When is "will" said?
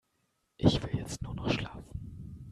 0.81-0.97